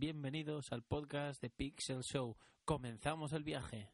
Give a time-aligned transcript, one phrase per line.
[0.00, 2.34] bienvenidos al podcast de Pixel Show.
[2.64, 3.90] Comenzamos el viaje.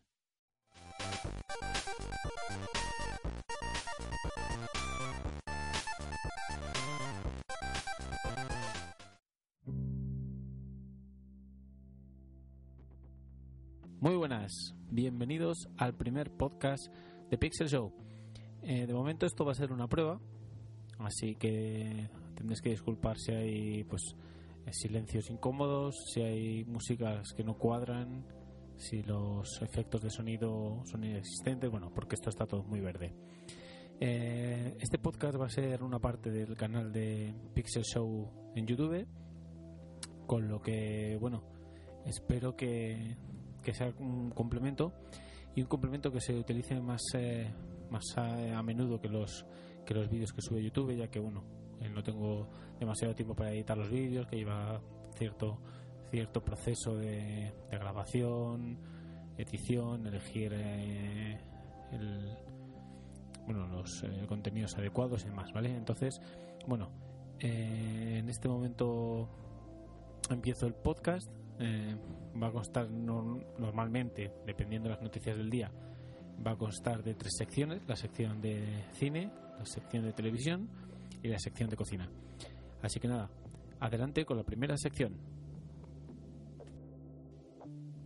[13.98, 16.86] Muy buenas, bienvenidos al primer podcast
[17.28, 17.92] de Pixel Show.
[18.62, 20.20] Eh, de momento esto va a ser una prueba,
[21.00, 24.14] así que tendréis que disculpar si hay pues
[24.72, 28.26] silencios incómodos, si hay músicas que no cuadran,
[28.76, 33.14] si los efectos de sonido son inexistentes, bueno, porque esto está todo muy verde.
[33.98, 39.06] Eh, este podcast va a ser una parte del canal de Pixel Show en YouTube,
[40.26, 41.42] con lo que, bueno,
[42.04, 43.16] espero que,
[43.62, 44.92] que sea un complemento
[45.54, 47.50] y un complemento que se utilice más, eh,
[47.90, 49.46] más a, menudo que los,
[49.86, 51.42] que los vídeos que sube YouTube, ya que, bueno,
[51.80, 52.48] eh, no tengo
[52.78, 54.80] demasiado tiempo para editar los vídeos, que lleva
[55.16, 55.58] cierto
[56.10, 58.78] cierto proceso de, grabación,
[59.36, 61.38] edición, elegir eh,
[61.92, 62.36] el,
[63.44, 65.74] bueno, los eh, contenidos adecuados y demás, ¿vale?
[65.76, 66.20] Entonces,
[66.66, 66.90] bueno,
[67.40, 69.28] eh, en este momento
[70.30, 71.28] empiezo el podcast.
[71.58, 71.96] eh,
[72.40, 75.72] va a constar no- normalmente, dependiendo de las noticias del día,
[76.46, 80.68] va a constar de tres secciones: la sección de cine, la sección de televisión
[81.22, 82.10] y la sección de cocina.
[82.82, 83.30] Así que nada,
[83.80, 85.16] adelante con la primera sección.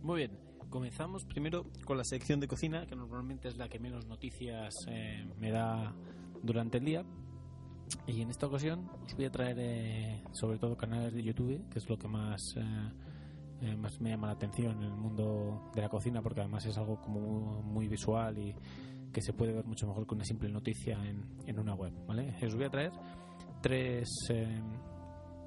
[0.01, 0.31] Muy bien,
[0.69, 5.27] comenzamos primero con la sección de cocina, que normalmente es la que menos noticias eh,
[5.37, 5.93] me da
[6.41, 7.05] durante el día.
[8.07, 11.79] Y en esta ocasión os voy a traer eh, sobre todo canales de YouTube, que
[11.79, 12.63] es lo que más, eh,
[13.61, 16.77] eh, más me llama la atención en el mundo de la cocina, porque además es
[16.77, 18.55] algo como muy, muy visual y
[19.11, 21.93] que se puede ver mucho mejor que una simple noticia en, en una web.
[22.07, 22.35] ¿vale?
[22.45, 22.91] Os voy a traer
[23.61, 24.61] tres, eh,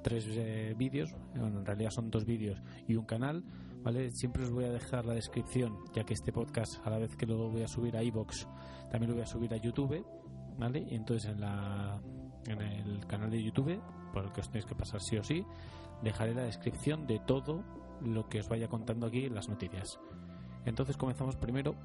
[0.03, 3.43] tres eh, vídeos, bueno, en realidad son dos vídeos y un canal
[3.85, 4.09] ¿vale?
[4.09, 7.27] Siempre os voy a dejar la descripción, ya que este podcast, a la vez que
[7.27, 8.47] lo voy a subir a iBox,
[8.89, 10.03] también lo voy a subir a YouTube,
[10.57, 10.83] ¿vale?
[10.89, 12.01] Y entonces en, la,
[12.47, 13.79] en el canal de YouTube,
[14.11, 15.45] por el que os tenéis que pasar sí o sí,
[16.01, 17.63] dejaré la descripción de todo
[18.01, 19.99] lo que os vaya contando aquí en las noticias.
[20.65, 21.75] Entonces comenzamos primero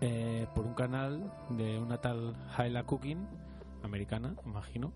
[0.00, 3.26] eh, por un canal de una tal Hyla Cooking,
[3.82, 4.92] americana, imagino,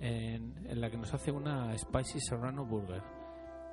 [0.00, 3.02] en, en la que nos hace una Spicy Serrano Burger.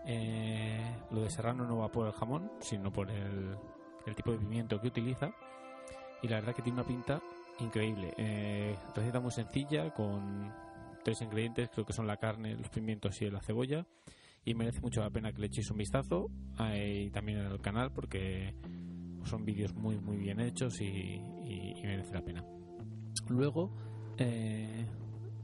[0.06, 3.56] Eh, lo de serrano no va por el jamón, sino por el,
[4.16, 5.32] tipo de pimiento que utiliza.
[6.22, 7.22] Y la verdad que tiene una pinta
[7.60, 8.14] increíble.
[8.18, 10.52] Eh, receta muy sencilla, con
[11.04, 13.86] tres ingredientes, creo que son la carne, los pimientos y la cebolla.
[14.44, 16.30] Y merece mucho la pena que le echéis un vistazo.
[16.74, 18.56] Y también en el canal, porque
[19.30, 22.44] son vídeos muy, muy bien hechos y, y- y merece la pena.
[23.30, 23.72] Luego,
[24.18, 24.86] eh,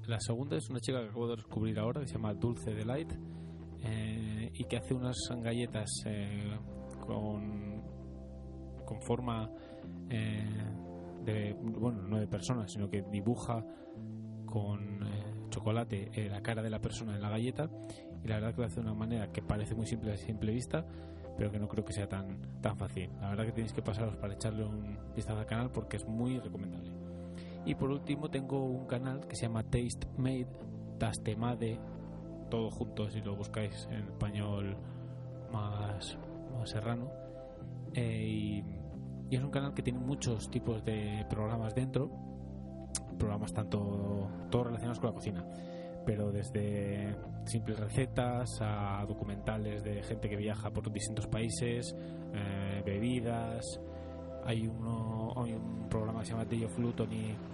[0.07, 3.13] la segunda es una chica que acabo de descubrir ahora, que se llama Dulce Delight
[3.83, 6.57] eh, y que hace unas galletas eh,
[7.05, 7.81] con,
[8.85, 9.49] con forma
[10.09, 10.43] eh,
[11.23, 13.63] de, bueno, no de persona, sino que dibuja
[14.45, 17.69] con eh, chocolate eh, la cara de la persona en la galleta
[18.23, 20.51] y la verdad que lo hace de una manera que parece muy simple a simple
[20.51, 20.85] vista
[21.37, 23.09] pero que no creo que sea tan, tan fácil.
[23.21, 26.39] La verdad que tenéis que pasaros para echarle un vistazo al canal porque es muy
[26.39, 26.91] recomendable.
[27.65, 30.47] Y por último tengo un canal que se llama Taste Made
[30.99, 31.79] Tastemade
[32.49, 34.77] todo junto si lo buscáis en español
[35.51, 36.17] más,
[36.53, 37.09] más serrano.
[37.93, 38.63] Eh, y,
[39.29, 42.11] y es un canal que tiene muchos tipos de programas dentro
[43.17, 45.45] programas tanto todos relacionados con la cocina
[46.05, 51.95] pero desde simples recetas a documentales de gente que viaja por distintos países
[52.33, 53.79] eh, bebidas
[54.45, 56.77] hay uno hay un programa que se llama Day of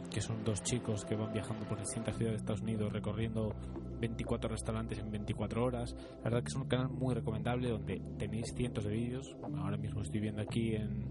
[0.09, 3.55] que son dos chicos que van viajando por distintas ciudades de Estados Unidos recorriendo
[4.01, 5.95] 24 restaurantes en 24 horas.
[6.17, 9.33] La verdad que es un canal muy recomendable donde tenéis cientos de vídeos.
[9.57, 11.05] Ahora mismo estoy viendo aquí en,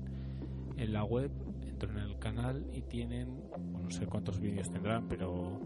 [0.77, 1.31] en la web,
[1.67, 5.61] entro en el canal y tienen, no sé cuántos vídeos tendrán, pero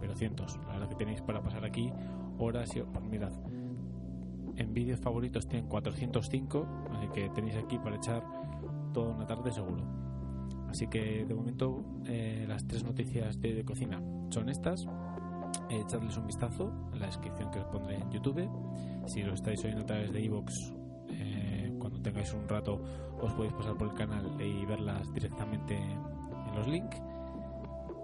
[0.00, 0.58] pero cientos.
[0.66, 1.92] La verdad que tenéis para pasar aquí
[2.38, 3.32] horas y pues mirad.
[4.56, 8.24] En vídeos favoritos tienen 405, así que tenéis aquí para echar
[8.92, 9.84] toda una tarde seguro.
[10.68, 14.86] Así que de momento eh, las tres noticias de, cocina son estas.
[15.70, 18.48] Eh, echadles un vistazo en la descripción que os pondré en YouTube.
[19.06, 20.52] Si lo estáis oyendo a través de iVoox,
[21.10, 22.82] eh, cuando tengáis un rato
[23.20, 27.00] os podéis pasar por el canal y verlas directamente en los links.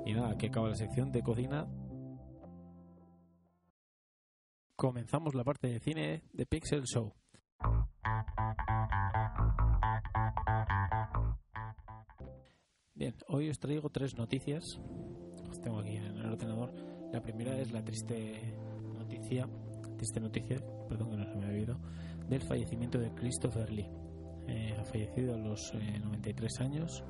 [0.06, 1.66] Y nada, aquí acaba la sección de cocina.
[4.76, 7.14] Comenzamos la parte de cine de Pixel Show.
[12.94, 14.62] Bien, hoy os traigo tres noticias.
[15.46, 16.72] Las tengo aquí en el ordenador.
[17.12, 18.56] La primera es la triste
[18.98, 19.48] noticia
[19.96, 21.80] triste noticia, perdón que no se me ha olvidado,
[22.28, 23.88] del fallecimiento de Christopher Lee.
[24.46, 27.02] Eh, ha fallecido a los 93 años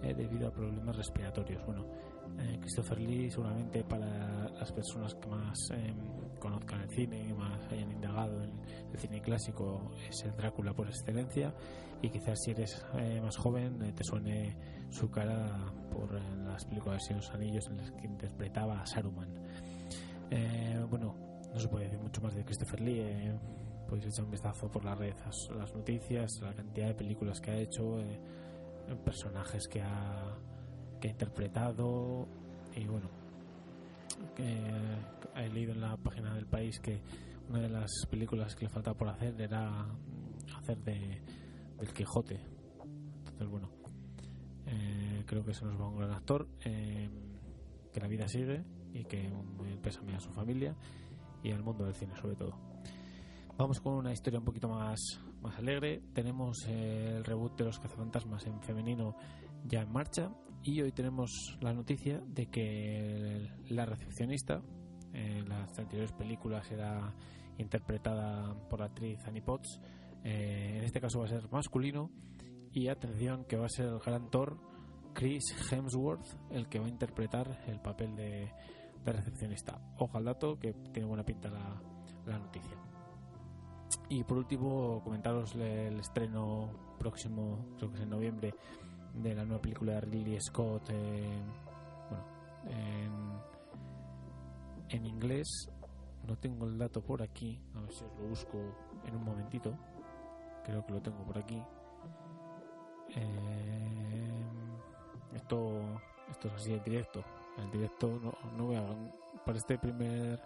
[0.00, 1.64] debido a problemas respiratorios.
[1.66, 1.86] Bueno,
[2.60, 5.96] Christopher Lee seguramente para las personas que más em,
[6.38, 8.50] conozcan el cine, y más hayan indagado en
[8.92, 11.54] el cine clásico, es el Drácula por excelencia
[12.02, 12.84] y quizás si eres
[13.22, 14.56] más joven te suene
[14.90, 19.28] su cara por las películas de los Anillos en las que interpretaba a Saruman.
[20.30, 21.14] Eh, bueno,
[21.52, 23.00] no se puede decir mucho más de Christopher Lee.
[23.00, 23.38] Eh,
[23.88, 25.16] podéis echar un vistazo por las redes
[25.56, 28.20] las noticias, la cantidad de películas que ha hecho, eh,
[29.04, 30.36] personajes que ha,
[31.00, 32.28] que ha interpretado
[32.76, 33.08] y bueno,
[34.36, 37.00] he leído en la página del país que
[37.48, 39.86] una de las películas que le faltaba por hacer era
[40.56, 41.22] hacer de
[41.78, 42.38] del Quijote.
[43.18, 43.70] Entonces bueno,
[44.66, 47.08] eh, creo que se nos va un gran actor, eh,
[47.92, 48.62] que la vida sigue
[48.92, 50.76] y que un pésame a su familia
[51.42, 52.54] y al mundo del cine sobre todo.
[53.56, 56.02] Vamos con una historia un poquito más, más alegre.
[56.14, 59.16] Tenemos el reboot de los cazafantasmas en femenino
[59.64, 60.30] ya en marcha
[60.62, 64.62] y hoy tenemos la noticia de que la recepcionista
[65.12, 67.14] en las anteriores películas era
[67.58, 69.80] interpretada por la actriz Annie Potts.
[70.22, 72.10] en este caso va a ser masculino
[72.72, 74.58] y atención que va a ser el gran Thor
[75.12, 78.52] Chris Hemsworth el que va a interpretar el papel de,
[79.04, 79.80] recepcionista.
[79.98, 82.76] Ojo al dato que tiene buena pinta la, noticia.
[84.08, 88.54] Y por último, comentaros el estreno próximo, creo que es en noviembre,
[89.14, 92.24] de la nueva película de Ridley Scott bueno,
[94.88, 95.70] en, inglés.
[96.26, 98.58] No tengo el dato por aquí, a ver si lo busco
[99.04, 99.76] en un momentito.
[100.64, 101.60] Creo que lo tengo por aquí.
[103.16, 104.44] Eh,
[105.34, 105.80] esto,
[106.30, 107.24] esto es así en directo.
[107.58, 108.84] En directo no, no voy a
[109.44, 110.40] para este primer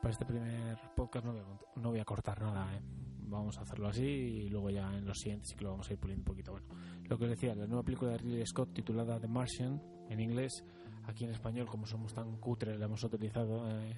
[0.00, 2.74] para este primer podcast no voy a, no voy a cortar nada.
[2.74, 2.80] ¿eh?
[3.28, 5.92] Vamos a hacerlo así y luego ya en los siguientes sí que lo vamos a
[5.92, 6.52] ir puliendo un poquito.
[6.52, 6.66] Bueno,
[7.08, 10.64] lo que decía, la nueva película de Ridley Scott titulada The Martian en inglés,
[11.06, 13.94] aquí en español como somos tan cutres la hemos utilizado, eh,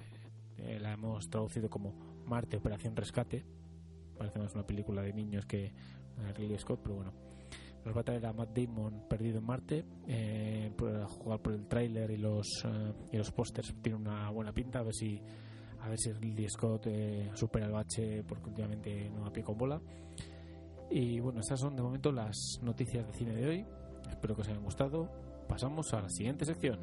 [0.57, 1.93] eh, la hemos traducido como
[2.25, 3.45] Marte Operación Rescate.
[4.17, 5.73] Parece más una película de niños que
[6.35, 7.13] Ridley Scott, pero bueno.
[7.85, 11.67] Nos va a traer a Matt Damon perdido en Marte eh, por jugar por el
[11.67, 13.73] tráiler y los eh, y los pósters.
[13.81, 15.19] Tiene una buena pinta a ver si
[15.79, 19.57] a ver si Ridley Scott eh, supera el bache porque últimamente no ha pie con
[19.57, 19.81] bola
[20.91, 23.65] y bueno estas son de momento las noticias de cine de hoy
[24.09, 25.09] espero que os hayan gustado
[25.47, 26.79] pasamos a la siguiente sección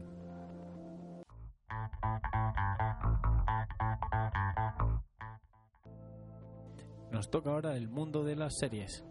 [7.12, 9.04] nos toca ahora el mundo de las series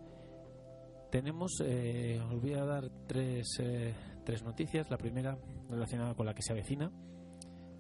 [1.10, 3.94] tenemos, eh, os voy a dar tres, eh,
[4.26, 4.90] tres noticias.
[4.90, 5.38] La primera
[5.70, 6.92] relacionada con la que se avecina.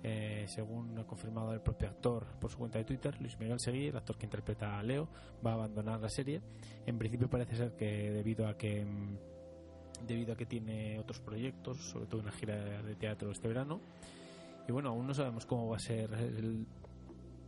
[0.03, 3.88] Eh, según ha confirmado el propio actor por su cuenta de Twitter, Luis Miguel Seguí,
[3.88, 5.09] el actor que interpreta a Leo,
[5.45, 6.41] va a abandonar la serie.
[6.85, 9.17] En principio parece ser que debido a que mm,
[10.05, 13.81] debido a que tiene otros proyectos, sobre todo una gira de teatro este verano.
[14.67, 16.67] Y bueno, aún no sabemos cómo va a ser el,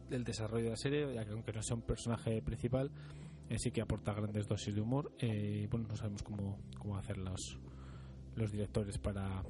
[0.09, 2.91] el desarrollo de la serie, ya que aunque no sea un personaje principal,
[3.49, 5.11] eh, sí que aporta grandes dosis de humor.
[5.19, 7.59] Eh, bueno, no sabemos cómo, cómo hacer los,
[8.35, 9.43] los directores para,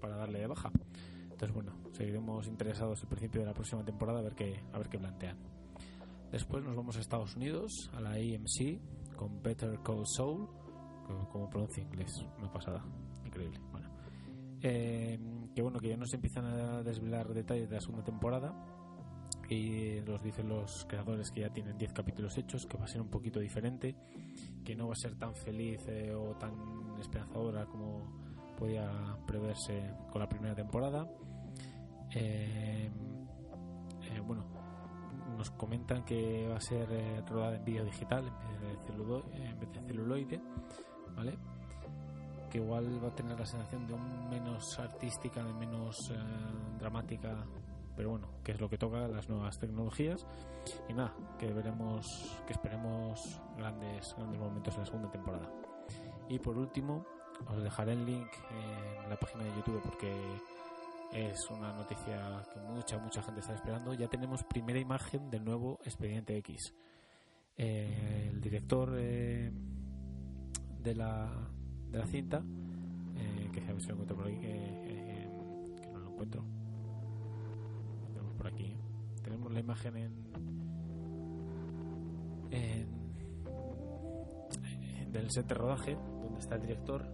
[0.00, 0.70] para darle de baja.
[1.36, 4.88] Entonces, bueno, seguiremos interesados el principio de la próxima temporada a ver qué, a ver
[4.88, 5.36] qué plantean.
[6.32, 10.48] Después nos vamos a Estados Unidos, a la AMC, con Better Call Saul,
[11.30, 12.82] como, pronuncia inglés, una pasada,
[13.22, 13.60] increíble.
[13.70, 13.90] Bueno,
[14.62, 15.20] eh,
[15.54, 18.54] que bueno, que ya nos empiezan a desvelar detalles de la segunda temporada
[19.50, 23.02] y los dicen los creadores que ya tienen 10 capítulos hechos, que va a ser
[23.02, 23.94] un poquito diferente,
[24.64, 28.25] que no va a ser tan feliz eh, o tan esperanzadora como
[28.56, 28.90] podía
[29.26, 31.08] preverse con la primera temporada.
[32.14, 32.90] Eh,
[34.02, 34.44] eh, bueno,
[35.36, 36.88] nos comentan que va a ser
[37.26, 40.40] rodada en vídeo digital en vez, de celuloide, en vez de celuloide,
[41.14, 41.38] ¿vale?
[42.50, 46.12] Que igual va a tener la sensación de un menos artística, de menos
[46.78, 47.44] dramática
[47.96, 50.26] pero bueno, que es lo que toca las nuevas tecnologías
[50.88, 52.06] y nada, que veremos,
[52.46, 55.50] que esperemos grandes, grandes momentos en la segunda temporada.
[56.28, 57.06] Y por último,
[57.48, 60.12] os dejaré el link en la página de YouTube porque
[61.12, 63.94] es una noticia que mucha, mucha gente está esperando.
[63.94, 66.74] Ya tenemos primera imagen del nuevo Expediente X.
[67.56, 69.50] Eh, el director eh,
[70.80, 71.30] de, la,
[71.90, 72.42] de la cinta,
[73.16, 75.28] eh, que a ver si por ahí, que
[75.92, 76.44] no lo encuentro
[78.46, 78.76] aquí.
[79.22, 79.96] Tenemos la imagen
[82.50, 82.86] en,
[85.12, 87.06] del set de rodaje, donde está el director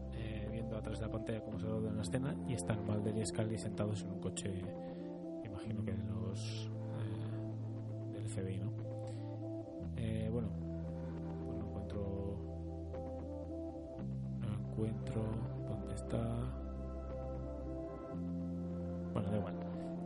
[0.73, 3.17] viendo a través de la pantalla cómo se roda en la escena y están Mulder
[3.17, 4.51] y Scully sentados en un coche,
[5.45, 8.73] imagino que de los eh, del FBI, ¿no?
[9.97, 10.49] Eh, bueno,
[11.45, 12.37] pues no encuentro.
[14.41, 15.23] No encuentro.
[15.69, 16.19] ¿Dónde está?
[19.13, 19.55] Bueno, da igual.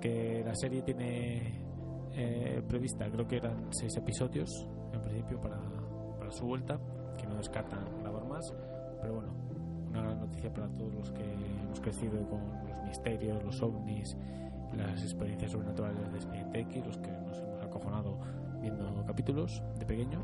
[0.00, 1.60] Que la serie tiene
[2.12, 5.60] eh, prevista, creo que eran seis episodios en principio para,
[6.18, 6.78] para su vuelta,
[7.16, 8.52] que no descartan grabar más,
[9.00, 9.45] pero bueno,
[9.88, 14.16] una gran noticia para todos los que hemos crecido con los misterios, los ovnis,
[14.76, 18.18] las experiencias sobrenaturales de X, los que nos hemos acojonado
[18.60, 20.22] viendo capítulos de pequeño.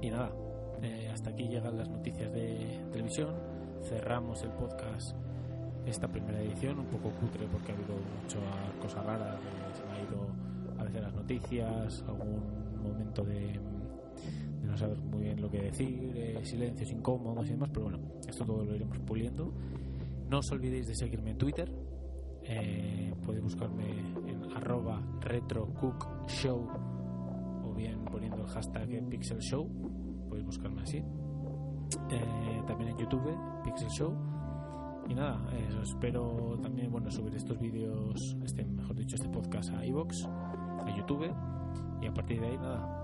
[0.00, 0.30] Y nada,
[0.82, 3.34] eh, hasta aquí llegan las noticias de televisión.
[3.82, 5.16] Cerramos el podcast
[5.86, 8.42] esta primera edición, un poco cutre porque ha habido muchas
[8.80, 9.36] cosas raras,
[9.74, 10.26] se me ha ido
[10.78, 12.40] a veces las noticias, algún
[12.82, 13.60] momento de
[14.72, 18.44] no saber muy bien lo que decir, eh, silencios incómodos y demás, pero bueno, esto
[18.44, 19.52] todo lo iremos puliendo.
[20.28, 21.70] No os olvidéis de seguirme en Twitter,
[22.44, 23.84] eh, podéis buscarme
[24.26, 26.68] en arroba retrocookshow
[27.64, 29.68] o bien poniendo el hashtag Pixel Show,
[30.28, 30.98] podéis buscarme así.
[30.98, 34.14] Eh, también en YouTube, Pixel Show.
[35.08, 39.84] Y nada, eh, espero también bueno subir estos vídeos, este mejor dicho, este podcast a
[39.84, 41.30] iVoox, a YouTube.
[42.00, 43.01] Y a partir de ahí, nada,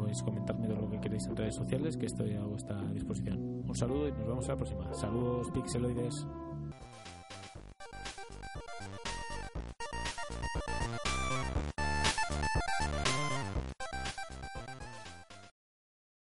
[0.00, 3.64] pues comentarme todo lo que queréis en redes sociales, que estoy a vuestra disposición.
[3.66, 4.94] Un saludo y nos vemos a la próxima.
[4.94, 6.26] Saludos, pixeloides.